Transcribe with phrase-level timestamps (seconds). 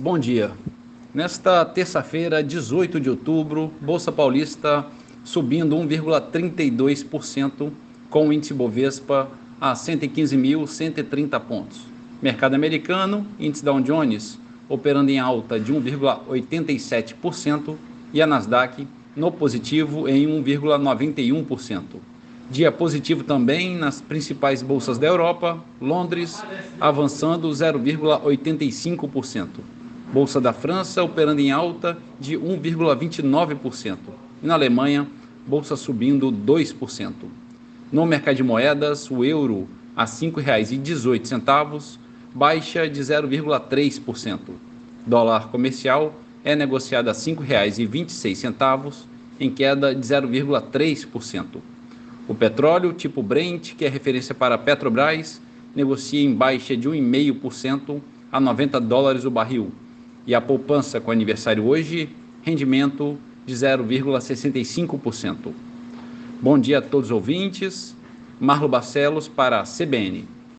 [0.00, 0.52] Bom dia.
[1.12, 4.86] Nesta terça-feira, 18 de outubro, Bolsa Paulista
[5.24, 7.72] subindo 1,32%,
[8.08, 9.28] com o índice Bovespa
[9.60, 11.80] a 115.130 pontos.
[12.22, 14.38] Mercado americano, índice Dow Jones
[14.68, 17.74] operando em alta de 1,87%
[18.12, 18.86] e a Nasdaq
[19.16, 21.82] no positivo em 1,91%.
[22.48, 26.40] Dia positivo também nas principais bolsas da Europa, Londres
[26.80, 29.77] avançando 0,85%.
[30.12, 33.98] Bolsa da França operando em alta de 1,29%.
[34.42, 35.06] E na Alemanha,
[35.46, 37.12] bolsa subindo 2%.
[37.92, 41.98] No mercado de moedas, o euro a R$ 5,18,
[42.34, 44.38] baixa de 0,3%.
[45.06, 49.04] Dólar comercial é negociado a R$ 5,26,
[49.38, 51.44] em queda de 0,3%.
[52.26, 55.38] O petróleo tipo Brent, que é referência para a Petrobras,
[55.76, 58.00] negocia em baixa de 1,5%
[58.32, 59.70] a 90 dólares o barril
[60.28, 62.10] e a poupança com aniversário hoje,
[62.42, 65.54] rendimento de 0,65%.
[66.42, 67.96] Bom dia a todos os ouvintes.
[68.38, 70.26] Marlo Barcelos para a CBN.